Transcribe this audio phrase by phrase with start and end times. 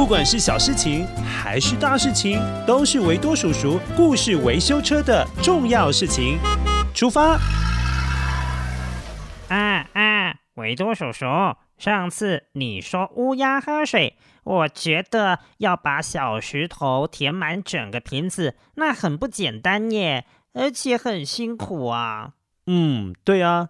[0.00, 6.38] 不管是小事情还是大事情，都是维多叔叔故事维修车的重要事情。
[6.94, 7.38] 出发！
[9.50, 11.26] 啊啊，维多叔叔，
[11.76, 20.24] 上次你说乌鸦喝水，我觉得要把小石头填满整个瓶子，那很不简单耶，
[20.54, 22.32] 而且很辛苦啊。
[22.66, 23.68] 嗯，对啊。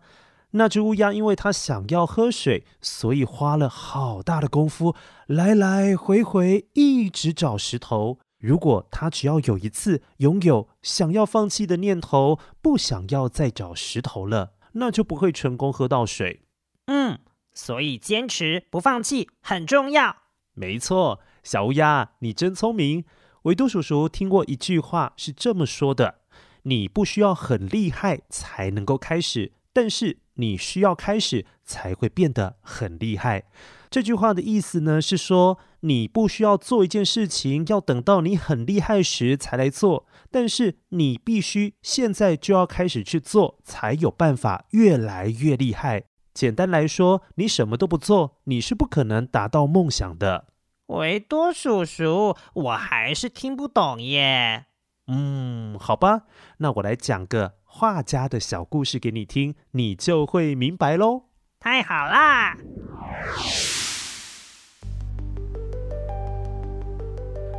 [0.53, 4.95] 那只乌鸦因为它想要喝水，所以花了好大的功夫，
[5.27, 8.19] 来来回回一直找石头。
[8.39, 16.43] 如果它只要有一次拥有想要放弃的念头，不想要再找石头了，那就不会成功喝到水。
[16.87, 17.21] 嗯，
[17.53, 20.17] 所以坚持不放弃很重要。
[20.55, 23.05] 没错，小乌鸦，你真聪明。
[23.43, 26.21] 维多叔叔听过一句话是这么说的：
[26.63, 30.19] 你不需要很厉害才能够开始，但是。
[30.35, 33.45] 你需要开始才会变得很厉害。
[33.91, 46.05] 这句话的意思呢，是说你不需要做一件事情，要等到你很厉害时才来做，但是你必须现在就要开始去做，才有办法越来越厉害。
[46.33, 50.47] 简单来说，你什么都不做，你是不可能达到梦想的。
[50.87, 54.65] 维多叔叔，我还是听不懂耶。
[55.09, 56.23] 嗯，好吧，
[56.59, 57.60] 那我来讲个。
[57.73, 61.23] 画家的小故事给你听，你就会明白喽。
[61.61, 62.57] 太好啦！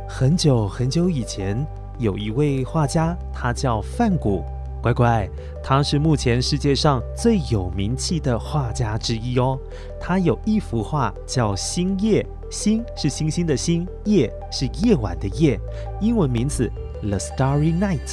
[0.06, 1.66] 很久很久以前，
[1.98, 4.44] 有一位画家，他叫范谷。
[4.82, 5.26] 乖乖，
[5.64, 9.58] 他是目前世界上最有名气的画家之一哦。
[9.98, 12.22] 他有一幅画叫《星夜》，
[12.54, 15.58] 星是星星的星，夜是夜晚的夜，
[16.02, 16.70] 英文名字
[17.08, 18.06] 《The Starry Night》。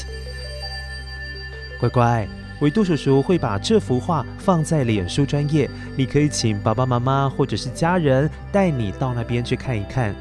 [1.79, 2.27] 乖乖，
[2.59, 10.13] 维度叔叔会把这幅画放在脸书专业，你可以请爸爸妈妈或者是家人带你到那边去看一看。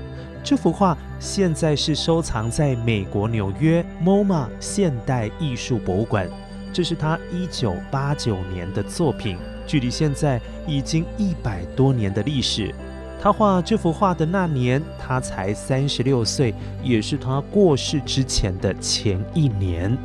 [0.45, 6.29] 这幅画现在是收藏在美国纽约 MoMA 现代艺术博物馆，
[6.73, 12.73] 这是他一九八九年的作品，距离现在已经一百多年的历史。
[13.21, 19.99] 他画这幅画的那年，他才三十六岁，也是他过世之前的前一年。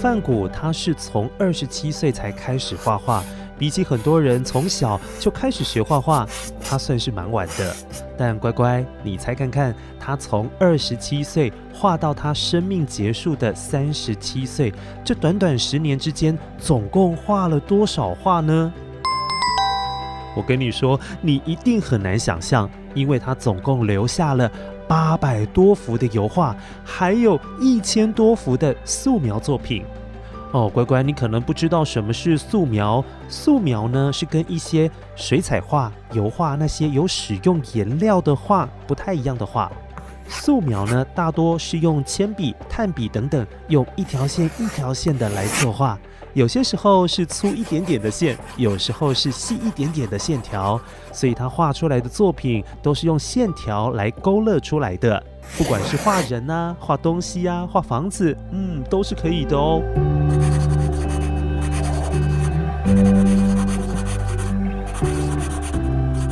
[0.00, 3.24] 范谷他是从二十七岁才开始画画，
[3.58, 6.24] 比起很多人从小就开始学画画，
[6.62, 7.74] 他算是蛮晚的。
[8.16, 14.72] 但乖乖，你猜看看，他从二十七岁画到他生命结束的三十七岁，
[15.04, 18.72] 这短短十年之间，总共画了多少画呢？
[20.36, 24.48] 我跟你说，你一定很难想象，因为他总共留下了。
[24.88, 29.84] 八百多幅的油画，还有一千多幅的素描作品。
[30.52, 33.04] 哦，乖乖，你可能不知道什么是素描。
[33.28, 39.70] 素描呢，是跟一些水彩画、油画那些有使用颜料的画不太一样的画。
[40.28, 45.98] 素描呢，大多是用铅笔、炭笔等等，用一条线一条线的来作画。
[46.34, 50.80] 有些时候是粗一点点的线，有时候是细一点点的线条，
[51.10, 55.20] 所以他画出来的作品都是用线条来勾勒出来的。
[55.56, 59.82] 不管是画人啊、画东西啊、画房子，嗯，都是可以的哦。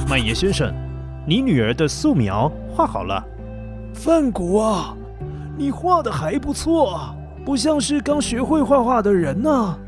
[0.09, 0.73] 麦爷先生，
[1.27, 3.25] 你女儿的素描画好了。
[3.97, 4.95] 范谷啊，
[5.57, 9.79] 你画的还不错，不像是刚学会画画的人呢。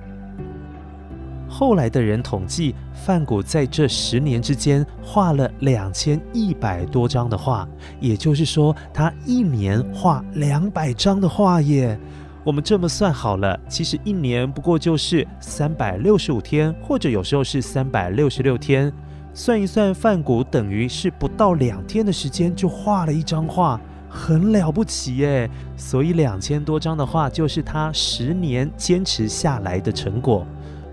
[1.47, 7.69] 后来的人统计，范谷在这十年之间画了两千一百多张的画，
[8.01, 11.97] 也就是说，他一年画两百张的画耶。
[12.45, 18.91] 我们这么算好了，其实一年不过就是三百六十五天，或者有时候是三百六十六天。
[19.35, 25.49] 算一算，范谷等于是不到两天的时间就画了一张画，很了不起耶。
[25.77, 30.47] 所以两千多张的画就是他十年坚持下来的成果。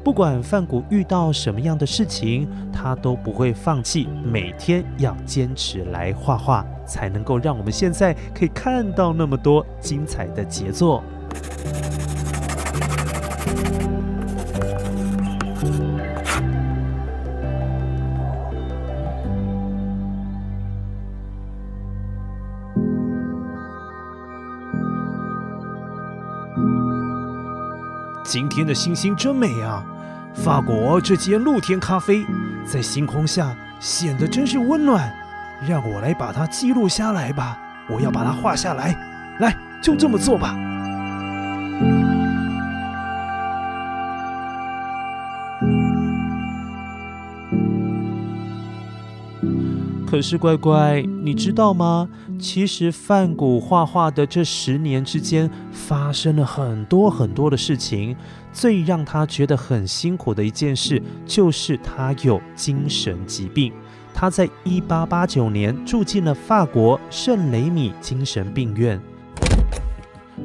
[0.03, 11.04] 不管范谷遇到什么样的事情，他都不会放弃，每天要坚持来画画，才能够让我们现在可以看到那么多精彩的杰作。
[28.25, 29.86] 今天的星星真美啊！
[30.33, 32.25] 法国这间露天咖啡
[32.66, 35.13] 在星空下显得真是温暖，
[35.68, 37.56] 让我来把它记录下来吧。
[37.88, 38.98] 我要把它画下来，
[39.39, 40.56] 来，就这么做吧。
[50.15, 52.07] 可是乖乖，你知道吗？
[52.39, 58.15] 其实范谷画画的这十年之间，发生了很多很多的事情。
[58.53, 63.73] 最让他觉得很辛苦的一件事，就是他有精神疾病。
[64.13, 68.97] 他在一八八九年住进了法国圣雷米精神病院。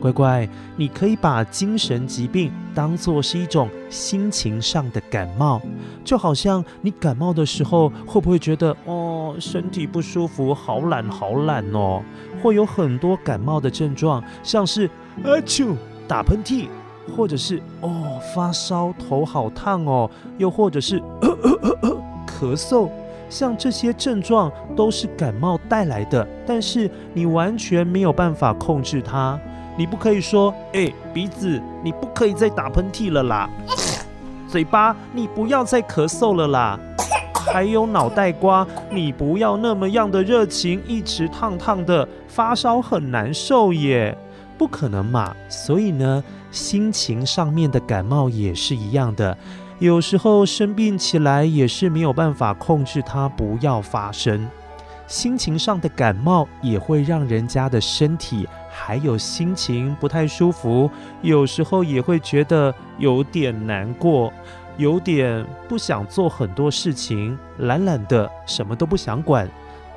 [0.00, 5.60] 乖乖，你可以把精神疾病当作是一种心情上的感冒，
[6.02, 12.02] 就好像你感冒的时候，会不会觉得哦，身体不舒服，好懒好懒哦？
[12.42, 14.88] 会有很多感冒的症状，像是
[15.22, 15.76] 阿啾、
[16.08, 16.66] 打喷嚏，
[17.14, 22.88] 或者是哦发烧、头好烫哦，又或者是咳咳咳咳咳嗽，
[23.28, 29.38] 像这些症状都是感冒带来的，但是你完全没有办法控制它。
[29.80, 33.48] 你不可以说，哎、鼻子，你不可以再打喷嚏了啦；
[34.46, 36.78] 嘴巴，你不要再咳嗽了啦；
[37.50, 44.14] 还有脑袋瓜，你不要那么样的热情，一直烫烫的，发烧很难受耶，
[44.58, 45.34] 不可能嘛。
[45.48, 49.34] 所以呢，心情上面的感冒也是一样的，
[49.78, 54.46] 有时候生病起来也是没有办法控制它不要发生。
[55.06, 58.46] 心情上的感冒也会让人家的身体
[58.82, 60.90] 还有心情不太舒服，
[61.20, 64.32] 有时候也会觉得有点难过，
[64.78, 69.46] 有点不想做很多事情，懒懒的，什么都不想管。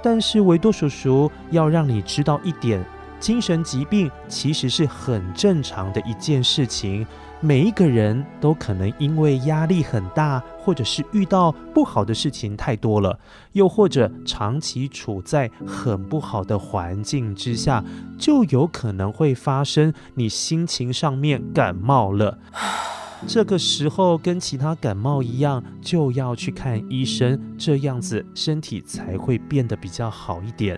[0.01, 2.83] 但是维多叔叔要让你知道一点，
[3.23, 7.07] 精神疾病其实是很正常的一件事情。
[7.39, 13.17] 每一个人都可能因为压力很大，或者是遇到不好的事情太多了，
[13.53, 17.81] 又或者长期处在很不好的环境之下，
[18.19, 22.37] 就有可能会发生你心情上面感冒了。
[23.25, 30.77] 这个时候跟其他感冒一样，就要去看医生，这样子身体才会变得比较好一点。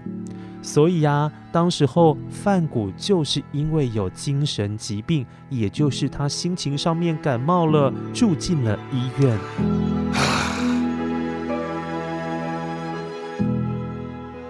[0.66, 9.38] 所以呀，当时候范谷就是因为有精神疾病，也就是他心情上面感冒了，住进了医院。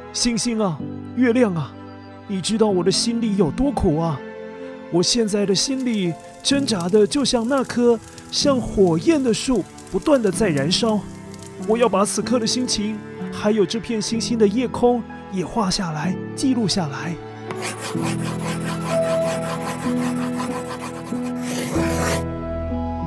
[0.14, 0.80] 星星啊，
[1.18, 1.74] 月亮啊，
[2.30, 4.18] 你知道我的心里有多苦啊？
[4.92, 8.00] 我现在的心里挣扎的就像那棵
[8.32, 10.98] 像火焰的树，不断的在燃烧。
[11.68, 12.98] 我要把此刻的心情，
[13.34, 15.04] 还有这片星星的夜空。
[15.36, 17.14] 也画下来，记录下来。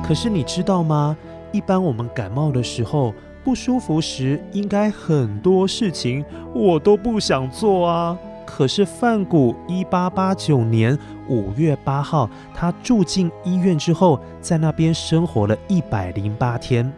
[0.03, 1.17] 可是你知道吗？
[1.51, 6.23] 一般我们感冒的时候，不舒服时，应该很多事情
[6.53, 8.15] 我都不想做啊。
[8.45, 10.97] 可是范谷一八八九年
[11.27, 16.91] 五月八号，他住进医院之后，在那边生活了一百零八天。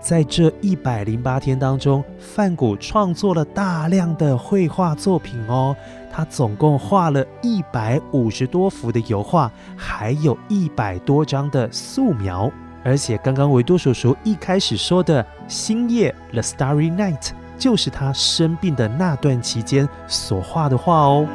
[0.00, 5.76] 在这一百零八天当中，梵谷创作了大量的绘画作品哦。
[6.10, 12.50] 他总共画了一百五十多幅的油画，还有一百多张的素描。
[12.82, 21.26] 而且，刚刚维多叔叔一开始说的星夜 （The Starry Night） 就是他生病的那段期间所画的画哦。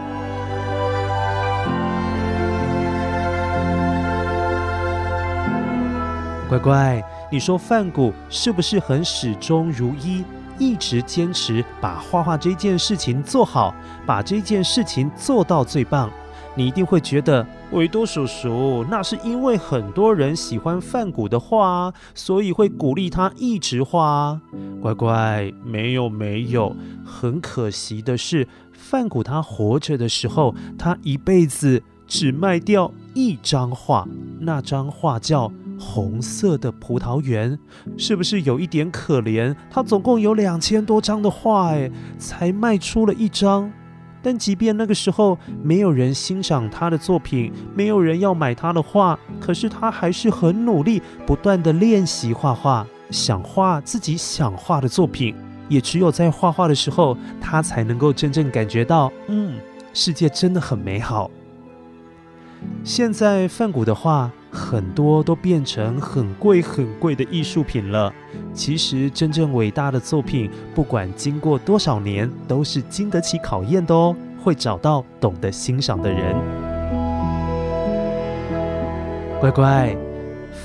[6.50, 7.15] 乖乖。
[7.36, 10.24] 你说范谷是不是很始终如一，
[10.58, 16.10] 一直坚持把画画这件事情做好，把这件事情做到最棒？
[16.56, 24.40] 你一定会觉得维多叔叔，那是因为很多人喜欢范谷的画，所以会鼓励他一直画。
[24.82, 26.74] 乖乖，没有没有，
[27.06, 34.08] 很可惜的是，范谷他活着的时候，他一辈子只卖掉一张画，
[34.40, 35.52] 那张画叫。
[35.78, 37.58] 红色的葡萄园
[37.98, 39.56] 是不是有一点可怜？
[39.70, 43.72] 他总共有两千多张的画，哎，才卖出了一张。
[44.22, 55.36] 但即便那个时候没有人欣赏他的作品，没有人要买他的画，可是他还是很努力，不断的练习画画，想画自己想画的作品。
[55.68, 59.60] 也只有在画画的时候，他才能够真正感觉到，嗯，
[59.94, 61.30] 世界真的很美好。
[62.84, 64.32] 现在梵谷的画。
[64.56, 68.12] 很多都变成很贵很贵的艺术品了。
[68.54, 74.16] 其实真正伟大的作品，不管经过多少年，都是经得起考验的哦。
[74.42, 76.36] 会找到懂得欣赏的人。
[79.42, 79.98] 乖乖，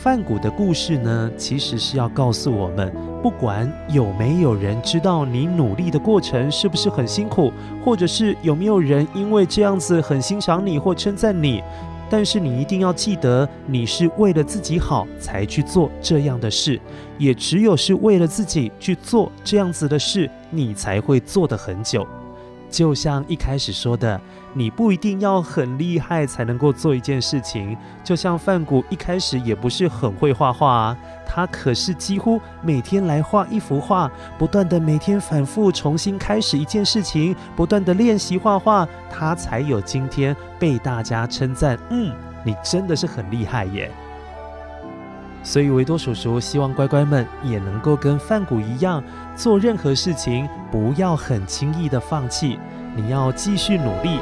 [0.02, 7.50] 梵谷的故事呢，其实是要告诉我们，不管有没有人知道你努力的过程是不是很辛苦，
[7.82, 11.62] 或者是有没有人因为这样子很欣赏你或称赞你。
[12.11, 16.79] 但是你一定要记得，你是为了自己好才去做这样的事，
[17.17, 22.05] 也只有是为了自己去做这样子的事，你才会做得很久。
[22.70, 24.20] 就像一开始说的，
[24.54, 27.76] 你不一定要很厉害才能够做一件事情。
[28.04, 30.96] 就像范谷一开始也不是很会画画啊，
[31.26, 41.78] 他可是几乎每天来画一幅画，不断的每天反复重新开始一件事情，不断的练习画画，他才有今天被大家称赞。
[41.90, 43.90] 嗯，你真的是很厉害耶。
[45.42, 49.02] 所以维多叔叔希望乖乖们也能够跟范谷一样，
[49.35, 52.59] 做任何事情不要很轻易的放弃，
[52.94, 54.18] 你要继续努力。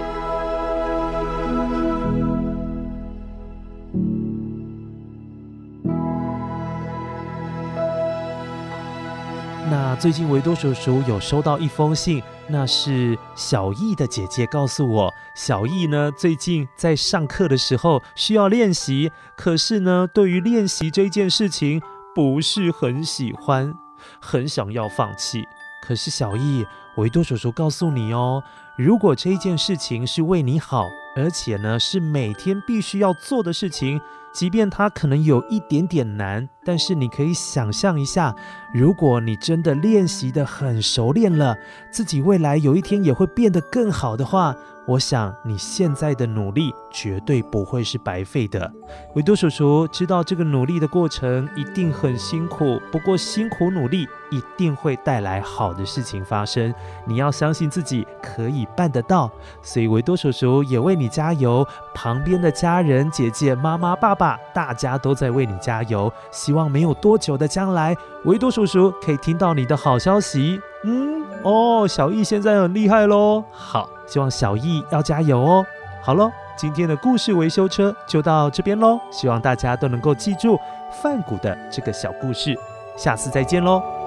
[9.71, 21.81] 那最近维多叔叔有收到一封信，那是小易的姐姐告诉我，小易呢最近在上课的时候需要练习，可是呢对于练习这件事情
[22.15, 23.75] 不是很喜欢，
[24.21, 25.47] 很想要放弃。
[25.83, 26.67] 可是小易，
[26.97, 28.43] 维多叔叔告诉你哦，
[28.77, 34.01] 如果这件事情是为你好，而且呢是每天必须要做的事情。
[34.31, 38.35] 即便它可能有一点点难，但是你可以想象一下，
[38.73, 41.57] 如果你真的练习的很熟练了，
[41.91, 44.55] 自己未来有一天也会变得更好的话。
[44.89, 48.73] 我想你现在的努力绝对不会是白费的。
[49.15, 56.75] 维多叔叔知道这个努力的过程一定很辛苦，不过辛苦努力一定会带来好的事情发生。
[57.07, 59.31] 你要相信自己可以办得到，
[59.61, 61.67] 所以维多叔叔也为你加油。
[61.95, 66.11] 旁边的家人、姐姐、妈妈、爸爸，大家都在为你加油。
[66.31, 70.59] 希望没有多久的将来，维多叔叔可以听到你的好消息。
[70.85, 73.45] 嗯，哦，小艺现在很厉害喽。
[73.53, 73.98] 好。
[74.09, 75.67] 希望小易要加油哦！
[76.03, 78.99] 好喽，今天的故事维修车就到这边喽。
[79.11, 80.59] 希望大家都能够记住
[80.91, 82.59] 梵谷的这个小故事，
[82.97, 83.98] 下次再见喽。